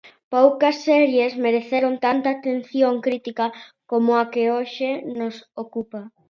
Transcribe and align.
Poucas 0.33 0.75
series 0.89 1.31
mereceron 1.45 1.93
tanta 2.05 2.27
atención 2.31 2.93
crítica 3.05 3.45
como 3.91 4.09
a 4.15 4.23
que 4.31 4.43
hoxe 4.55 4.89
nos 5.17 5.35
ocupa. 5.63 6.01